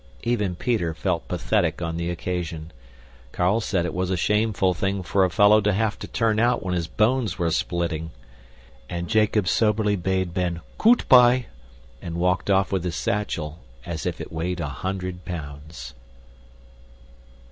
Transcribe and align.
Even 0.23 0.55
Peter 0.55 0.95
felt 0.95 1.27
pathetic 1.27 1.79
on 1.79 1.95
the 1.95 2.09
occasion. 2.09 2.71
Carl 3.31 3.61
said 3.61 3.85
it 3.85 3.93
was 3.93 4.09
a 4.09 4.17
shameful 4.17 4.73
thing 4.73 5.03
for 5.03 5.23
a 5.23 5.29
fellow 5.29 5.61
to 5.61 5.71
have 5.73 5.99
to 5.99 6.07
turn 6.07 6.39
out 6.39 6.63
when 6.63 6.73
his 6.73 6.87
bones 6.87 7.37
were 7.37 7.51
splitting. 7.51 8.09
And 8.89 9.07
Jacob 9.07 9.47
soberly 9.47 9.95
bade 9.95 10.33
Ben 10.33 10.61
"Goot 10.79 11.07
pye!" 11.07 11.45
and 12.01 12.15
walked 12.15 12.49
off 12.49 12.71
with 12.71 12.83
his 12.83 12.95
satchel 12.95 13.59
as 13.85 14.07
if 14.07 14.19
it 14.19 14.31
weighed 14.33 14.59
a 14.59 14.69
hundred 14.69 15.23
pounds. 15.23 15.93